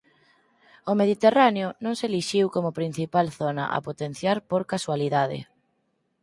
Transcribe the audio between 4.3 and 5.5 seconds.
por casualidade.